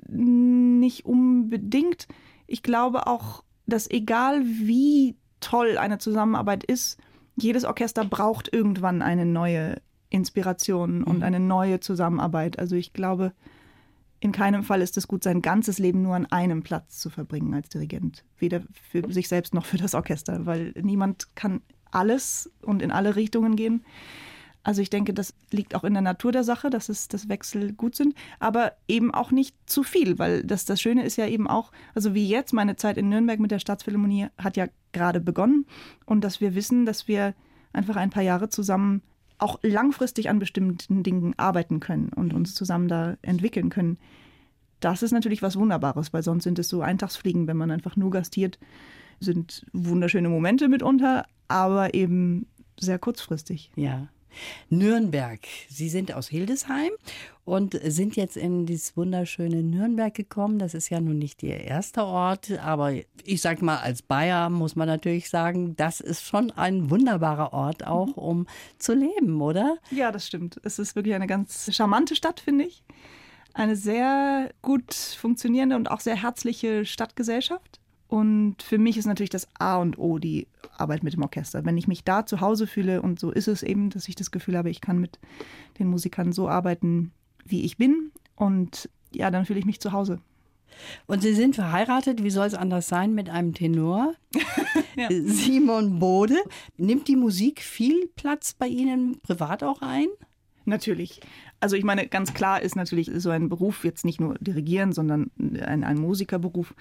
[0.08, 2.08] nicht unbedingt.
[2.46, 6.98] Ich glaube auch, dass egal wie toll eine Zusammenarbeit ist,
[7.36, 9.76] jedes Orchester braucht irgendwann eine neue
[10.10, 11.22] Inspiration und mhm.
[11.22, 12.58] eine neue Zusammenarbeit.
[12.58, 13.32] Also ich glaube,
[14.20, 17.54] in keinem Fall ist es gut, sein ganzes Leben nur an einem Platz zu verbringen
[17.54, 18.24] als Dirigent.
[18.38, 23.16] Weder für sich selbst noch für das Orchester, weil niemand kann alles und in alle
[23.16, 23.84] Richtungen gehen.
[24.64, 27.72] Also ich denke, das liegt auch in der Natur der Sache, dass es das Wechsel
[27.72, 31.46] gut sind, aber eben auch nicht zu viel, weil das, das Schöne ist ja eben
[31.46, 35.64] auch, also wie jetzt meine Zeit in Nürnberg mit der Staatsphilharmonie hat ja gerade begonnen
[36.04, 37.34] und dass wir wissen, dass wir
[37.72, 39.02] einfach ein paar Jahre zusammen
[39.38, 43.98] auch langfristig an bestimmten Dingen arbeiten können und uns zusammen da entwickeln können.
[44.80, 48.10] Das ist natürlich was Wunderbares, weil sonst sind es so Eintagsfliegen, wenn man einfach nur
[48.10, 48.58] gastiert,
[49.20, 52.46] sind wunderschöne Momente mitunter, aber eben
[52.78, 53.70] sehr kurzfristig.
[53.74, 54.08] Ja.
[54.70, 55.40] Nürnberg.
[55.68, 56.90] Sie sind aus Hildesheim
[57.44, 60.58] und sind jetzt in dieses wunderschöne Nürnberg gekommen.
[60.58, 62.92] Das ist ja nun nicht Ihr erster Ort, aber
[63.24, 67.86] ich sag mal, als Bayer muss man natürlich sagen, das ist schon ein wunderbarer Ort
[67.86, 68.12] auch, mhm.
[68.12, 68.46] um
[68.78, 69.78] zu leben, oder?
[69.90, 70.60] Ja, das stimmt.
[70.62, 72.82] Es ist wirklich eine ganz charmante Stadt, finde ich.
[73.54, 77.80] Eine sehr gut funktionierende und auch sehr herzliche Stadtgesellschaft.
[78.08, 81.64] Und für mich ist natürlich das A und O die Arbeit mit dem Orchester.
[81.64, 84.30] Wenn ich mich da zu Hause fühle, und so ist es eben, dass ich das
[84.30, 85.18] Gefühl habe, ich kann mit
[85.78, 87.12] den Musikern so arbeiten,
[87.44, 88.10] wie ich bin.
[88.34, 90.20] Und ja, dann fühle ich mich zu Hause.
[91.06, 94.14] Und Sie sind verheiratet, wie soll es anders sein, mit einem Tenor,
[94.96, 95.08] ja.
[95.10, 96.36] Simon Bode.
[96.76, 100.06] Nimmt die Musik viel Platz bei Ihnen privat auch ein?
[100.64, 101.20] Natürlich.
[101.60, 105.30] Also ich meine, ganz klar ist natürlich so ein Beruf jetzt nicht nur dirigieren, sondern
[105.38, 106.74] ein, ein Musikerberuf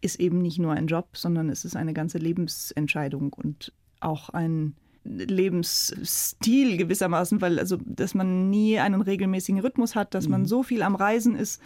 [0.00, 4.74] ist eben nicht nur ein Job, sondern es ist eine ganze Lebensentscheidung und auch ein
[5.04, 10.46] Lebensstil gewissermaßen, weil also, dass man nie einen regelmäßigen Rhythmus hat, dass man mhm.
[10.46, 11.60] so viel am Reisen ist,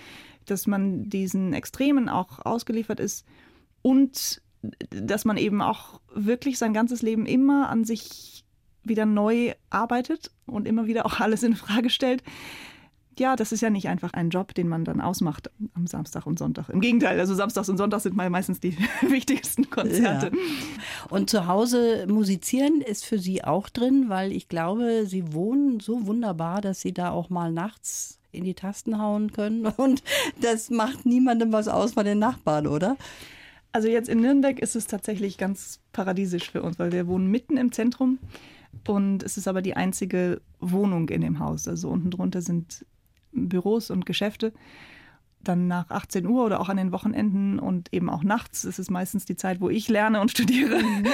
[0.46, 3.26] dass man diesen Extremen auch ausgeliefert ist
[3.82, 4.40] und
[4.90, 8.44] dass man eben auch wirklich sein ganzes Leben immer an sich
[8.82, 12.22] wieder neu arbeitet und immer wieder auch alles in Frage stellt
[13.20, 16.38] ja, das ist ja nicht einfach ein Job, den man dann ausmacht am Samstag und
[16.38, 16.68] Sonntag.
[16.68, 20.26] Im Gegenteil, also Samstags und Sonntags sind mal meistens die wichtigsten Konzerte.
[20.26, 21.10] Ja.
[21.10, 26.06] Und zu Hause musizieren ist für Sie auch drin, weil ich glaube, Sie wohnen so
[26.06, 29.66] wunderbar, dass Sie da auch mal nachts in die Tasten hauen können.
[29.76, 30.02] Und
[30.40, 32.96] das macht niemandem was aus von den Nachbarn, oder?
[33.72, 37.56] Also jetzt in Nürnberg ist es tatsächlich ganz paradiesisch für uns, weil wir wohnen mitten
[37.56, 38.18] im Zentrum.
[38.86, 41.68] Und es ist aber die einzige Wohnung in dem Haus.
[41.68, 42.84] Also unten drunter sind
[43.34, 44.52] Büros und Geschäfte.
[45.40, 48.90] Dann nach 18 Uhr oder auch an den Wochenenden und eben auch nachts, das ist
[48.90, 51.06] meistens die Zeit, wo ich lerne und studiere, mhm.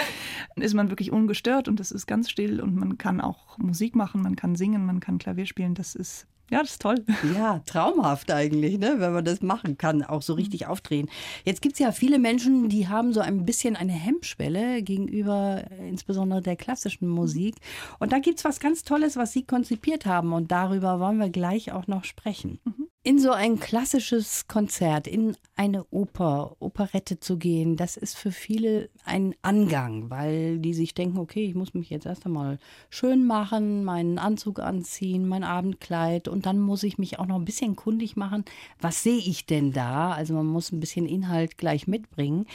[0.62, 4.22] ist man wirklich ungestört und es ist ganz still und man kann auch Musik machen,
[4.22, 5.74] man kann singen, man kann Klavier spielen.
[5.74, 7.04] Das ist ja, das ist toll.
[7.34, 8.96] Ja, traumhaft eigentlich, ne?
[8.98, 11.08] wenn man das machen kann, auch so richtig aufdrehen.
[11.44, 15.88] Jetzt gibt es ja viele Menschen, die haben so ein bisschen eine Hemmschwelle gegenüber äh,
[15.88, 17.56] insbesondere der klassischen Musik.
[17.98, 20.32] Und da gibt es was ganz Tolles, was Sie konzipiert haben.
[20.32, 22.58] Und darüber wollen wir gleich auch noch sprechen.
[22.64, 28.30] Mhm in so ein klassisches Konzert, in eine Oper, Operette zu gehen, das ist für
[28.30, 32.58] viele ein Angang, weil die sich denken, okay, ich muss mich jetzt erst einmal
[32.90, 37.46] schön machen, meinen Anzug anziehen, mein Abendkleid und dann muss ich mich auch noch ein
[37.46, 38.44] bisschen kundig machen,
[38.80, 40.12] was sehe ich denn da?
[40.12, 42.46] Also man muss ein bisschen Inhalt gleich mitbringen.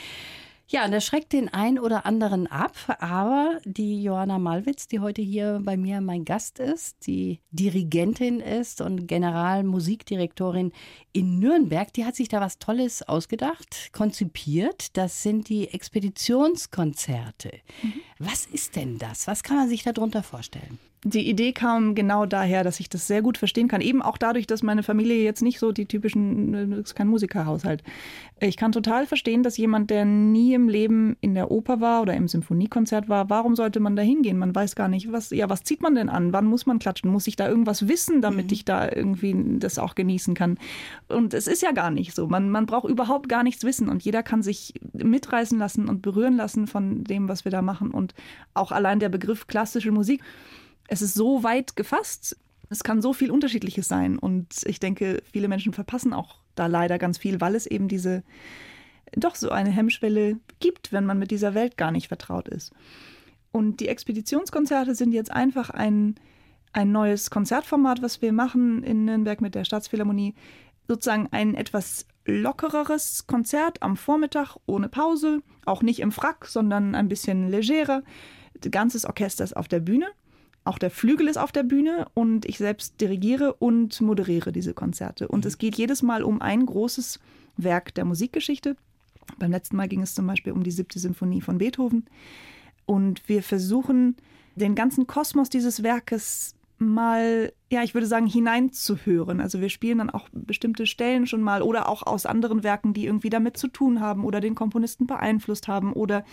[0.68, 5.22] Ja, und das schreckt den einen oder anderen ab, aber die Johanna Malwitz, die heute
[5.22, 10.72] hier bei mir mein Gast ist, die Dirigentin ist und Generalmusikdirektorin
[11.12, 14.96] in Nürnberg, die hat sich da was Tolles ausgedacht, konzipiert.
[14.96, 17.52] Das sind die Expeditionskonzerte.
[17.82, 17.92] Mhm.
[18.18, 19.28] Was ist denn das?
[19.28, 20.80] Was kann man sich darunter vorstellen?
[21.06, 23.80] Die Idee kam genau daher, dass ich das sehr gut verstehen kann.
[23.80, 27.84] Eben auch dadurch, dass meine Familie jetzt nicht so die typischen, das ist kein Musikerhaushalt.
[28.40, 32.14] Ich kann total verstehen, dass jemand, der nie im Leben in der Oper war oder
[32.14, 34.36] im Symphoniekonzert war, warum sollte man da hingehen?
[34.36, 36.32] Man weiß gar nicht, was, ja, was zieht man denn an?
[36.32, 37.10] Wann muss man klatschen?
[37.10, 38.52] Muss ich da irgendwas wissen, damit mhm.
[38.52, 40.58] ich da irgendwie das auch genießen kann?
[41.06, 42.26] Und es ist ja gar nicht so.
[42.26, 46.36] Man, man braucht überhaupt gar nichts wissen und jeder kann sich mitreißen lassen und berühren
[46.36, 47.92] lassen von dem, was wir da machen.
[47.92, 48.14] Und
[48.54, 50.20] auch allein der Begriff klassische Musik
[50.88, 52.36] es ist so weit gefasst.
[52.68, 54.18] Es kann so viel Unterschiedliches sein.
[54.18, 58.22] Und ich denke, viele Menschen verpassen auch da leider ganz viel, weil es eben diese
[59.14, 62.72] doch so eine Hemmschwelle gibt, wenn man mit dieser Welt gar nicht vertraut ist.
[63.52, 66.16] Und die Expeditionskonzerte sind jetzt einfach ein,
[66.72, 70.34] ein neues Konzertformat, was wir machen in Nürnberg mit der Staatsphilharmonie.
[70.88, 77.08] Sozusagen ein etwas lockereres Konzert am Vormittag ohne Pause, auch nicht im Frack, sondern ein
[77.08, 78.02] bisschen legerer.
[78.70, 80.06] Ganzes Orchester ist auf der Bühne
[80.66, 85.28] auch der Flügel ist auf der Bühne und ich selbst dirigiere und moderiere diese Konzerte.
[85.28, 85.48] Und mhm.
[85.48, 87.20] es geht jedes Mal um ein großes
[87.56, 88.76] Werk der Musikgeschichte.
[89.38, 92.06] Beim letzten Mal ging es zum Beispiel um die siebte Symphonie von Beethoven.
[92.84, 94.16] Und wir versuchen,
[94.54, 99.40] den ganzen Kosmos dieses Werkes mal, ja, ich würde sagen, hineinzuhören.
[99.40, 103.06] Also wir spielen dann auch bestimmte Stellen schon mal oder auch aus anderen Werken, die
[103.06, 106.24] irgendwie damit zu tun haben oder den Komponisten beeinflusst haben oder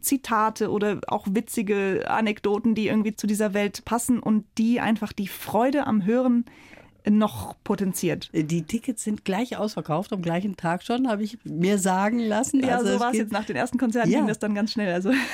[0.00, 5.28] Zitate oder auch witzige Anekdoten, die irgendwie zu dieser Welt passen und die einfach die
[5.28, 6.44] Freude am Hören
[7.08, 8.30] noch potenziert.
[8.32, 12.60] Die Tickets sind gleich ausverkauft, am gleichen Tag schon, habe ich mir sagen lassen.
[12.60, 14.18] Ja, also so war es jetzt nach den ersten Konzerten, ja.
[14.18, 14.92] ging das dann ganz schnell.
[14.92, 15.16] Also, ja.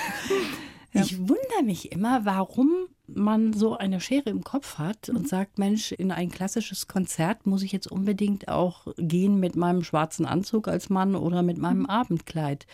[0.97, 2.71] Ich wundere mich immer, warum
[3.09, 5.27] man so eine Schere im Kopf hat und mhm.
[5.27, 10.25] sagt, Mensch, in ein klassisches Konzert muss ich jetzt unbedingt auch gehen mit meinem schwarzen
[10.25, 11.87] Anzug als Mann oder mit meinem mhm.
[11.87, 12.67] Abendkleid.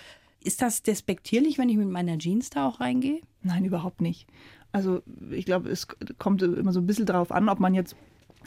[0.42, 3.20] Ist das despektierlich, wenn ich mit meiner Jeans da auch reingehe?
[3.42, 4.26] Nein, überhaupt nicht.
[4.72, 7.96] Also ich glaube, es kommt immer so ein bisschen darauf an, ob man jetzt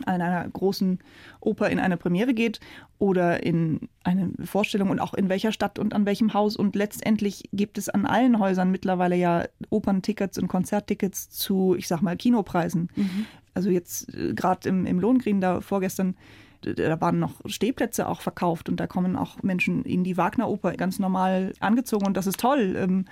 [0.06, 1.00] an einer großen
[1.40, 2.60] Oper in eine Premiere geht
[2.98, 6.56] oder in eine Vorstellung und auch in welcher Stadt und an welchem Haus.
[6.56, 12.02] Und letztendlich gibt es an allen Häusern mittlerweile ja Operntickets und Konzerttickets zu, ich sag
[12.02, 12.90] mal, Kinopreisen.
[12.96, 13.26] Mhm.
[13.54, 16.16] Also jetzt äh, gerade im, im Lohengrin da vorgestern
[16.64, 21.00] da waren noch Stehplätze auch verkauft und da kommen auch Menschen in die Wagner-Oper ganz
[21.00, 23.06] normal angezogen und das ist toll.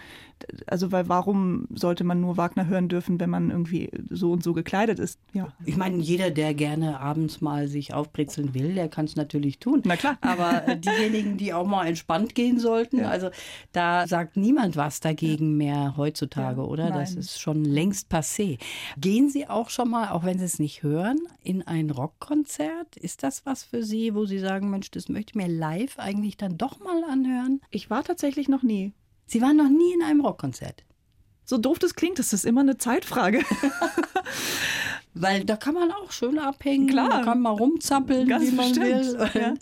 [0.67, 4.53] Also weil warum sollte man nur Wagner hören dürfen, wenn man irgendwie so und so
[4.53, 5.19] gekleidet ist?
[5.33, 5.53] Ja.
[5.65, 9.81] Ich meine, jeder, der gerne abends mal sich aufbrezeln will, der kann es natürlich tun.
[9.85, 10.17] Na klar.
[10.21, 13.09] Aber äh, diejenigen, die auch mal entspannt gehen sollten, ja.
[13.09, 13.29] also
[13.71, 16.89] da sagt niemand was dagegen mehr heutzutage, ja, oder?
[16.89, 16.99] Nein.
[16.99, 18.57] Das ist schon längst passé.
[18.97, 22.97] Gehen Sie auch schon mal, auch wenn Sie es nicht hören, in ein Rockkonzert?
[22.97, 26.37] Ist das was für Sie, wo Sie sagen, Mensch, das möchte ich mir live eigentlich
[26.37, 27.61] dann doch mal anhören?
[27.69, 28.93] Ich war tatsächlich noch nie.
[29.25, 30.83] Sie waren noch nie in einem Rockkonzert.
[31.45, 33.41] So doof das klingt, das ist immer eine Zeitfrage.
[35.13, 37.09] Weil da kann man auch schön abhängen, Klar.
[37.09, 38.87] da kann man rumzappeln, Ganz wie man bestimmt.
[39.33, 39.41] will.
[39.41, 39.53] Ja.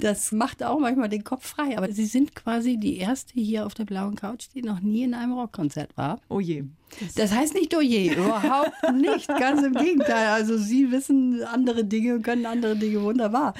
[0.00, 1.78] Das macht auch manchmal den Kopf frei.
[1.78, 5.14] Aber Sie sind quasi die erste hier auf der blauen Couch, die noch nie in
[5.14, 6.20] einem Rockkonzert war.
[6.28, 6.64] Oh je.
[7.14, 9.28] Das heißt nicht oh je, überhaupt nicht.
[9.28, 10.28] Ganz im Gegenteil.
[10.28, 13.54] Also Sie wissen andere Dinge und können andere Dinge wunderbar.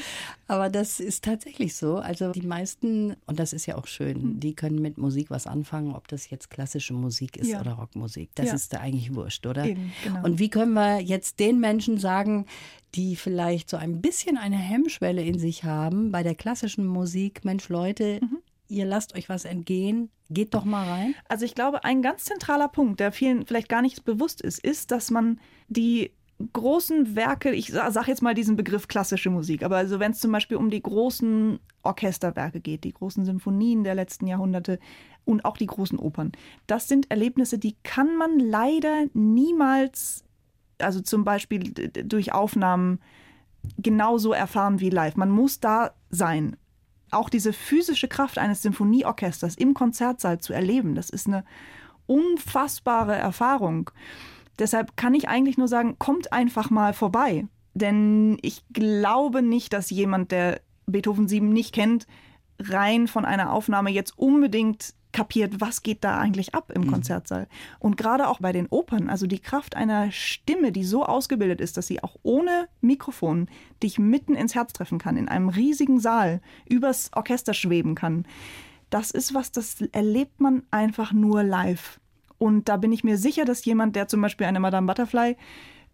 [0.46, 1.96] Aber das ist tatsächlich so.
[1.96, 4.40] Also die meisten, und das ist ja auch schön, hm.
[4.40, 7.60] die können mit Musik was anfangen, ob das jetzt klassische Musik ist ja.
[7.60, 8.30] oder Rockmusik.
[8.34, 8.54] Das ja.
[8.54, 9.66] ist da eigentlich wurscht, oder?
[9.66, 10.24] Eben, genau.
[10.24, 12.46] Und wie können wir jetzt den Menschen sagen,
[12.94, 17.68] die vielleicht so ein bisschen eine Hemmschwelle in sich haben bei der klassischen Musik, Mensch
[17.68, 18.38] Leute, mhm
[18.68, 21.14] ihr lasst euch was entgehen, geht doch mal rein?
[21.28, 24.90] Also ich glaube, ein ganz zentraler Punkt, der vielen vielleicht gar nicht bewusst ist, ist,
[24.90, 26.12] dass man die
[26.52, 30.30] großen Werke, ich sage jetzt mal diesen Begriff klassische Musik, aber also wenn es zum
[30.30, 34.78] Beispiel um die großen Orchesterwerke geht, die großen Symphonien der letzten Jahrhunderte
[35.24, 36.32] und auch die großen Opern,
[36.68, 40.24] das sind Erlebnisse, die kann man leider niemals,
[40.78, 43.00] also zum Beispiel durch Aufnahmen
[43.76, 45.16] genauso erfahren wie live.
[45.16, 46.56] Man muss da sein
[47.10, 51.44] auch diese physische Kraft eines Symphonieorchesters im Konzertsaal zu erleben, das ist eine
[52.06, 53.90] unfassbare Erfahrung.
[54.58, 57.46] Deshalb kann ich eigentlich nur sagen, kommt einfach mal vorbei.
[57.74, 62.06] Denn ich glaube nicht, dass jemand, der Beethoven 7 nicht kennt,
[62.58, 66.92] rein von einer Aufnahme jetzt unbedingt kapiert, was geht da eigentlich ab im mhm.
[66.92, 67.48] Konzertsaal.
[67.78, 71.76] Und gerade auch bei den Opern, also die Kraft einer Stimme, die so ausgebildet ist,
[71.76, 73.48] dass sie auch ohne Mikrofon
[73.82, 78.26] dich mitten ins Herz treffen kann, in einem riesigen Saal übers Orchester schweben kann.
[78.90, 82.00] Das ist was, das erlebt man einfach nur live.
[82.38, 85.36] Und da bin ich mir sicher, dass jemand, der zum Beispiel eine Madame Butterfly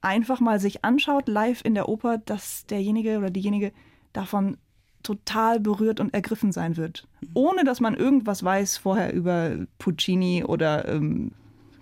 [0.01, 3.73] einfach mal sich anschaut, live in der Oper, dass derjenige oder diejenige
[4.13, 4.59] davon
[5.05, 7.07] total berührt und ergriffen sein wird.
[7.35, 11.33] Ohne dass man irgendwas weiß vorher über Puccini oder ähm,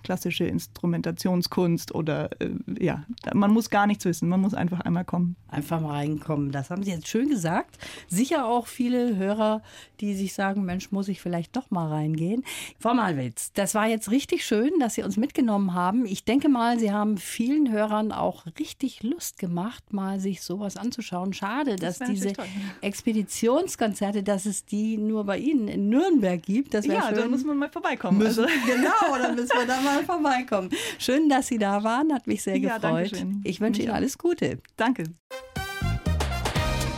[0.02, 5.36] klassische Instrumentationskunst oder äh, ja, man muss gar nichts wissen, man muss einfach einmal kommen.
[5.48, 7.78] Einfach mal reinkommen, das haben Sie jetzt schön gesagt.
[8.08, 9.62] Sicher auch viele Hörer,
[10.00, 12.44] die sich sagen, Mensch, muss ich vielleicht doch mal reingehen.
[12.78, 16.06] Frau Malwitz, das war jetzt richtig schön, dass Sie uns mitgenommen haben.
[16.06, 21.32] Ich denke mal, Sie haben vielen Hörern auch richtig Lust gemacht, mal sich sowas anzuschauen.
[21.32, 22.32] Schade, das dass diese
[22.80, 26.74] Expeditionskonzerte, dass es die nur bei Ihnen in Nürnberg gibt.
[26.74, 27.16] Das ja, schön.
[27.16, 28.18] da muss man mal vorbeikommen.
[28.18, 28.54] Müssen, also.
[28.66, 30.70] Genau, dann müssen wir da mal vorbeikommen.
[30.98, 33.24] Schön, dass Sie da waren, hat mich sehr ja, gefreut.
[33.44, 34.60] Ich wünsche Ihnen alles Gute.
[34.76, 35.04] Danke.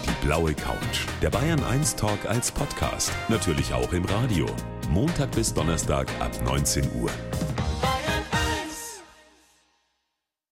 [0.05, 1.07] Die blaue Couch.
[1.23, 3.13] Der Bayern 1 Talk als Podcast.
[3.29, 4.47] Natürlich auch im Radio.
[4.91, 7.11] Montag bis Donnerstag ab 19 Uhr.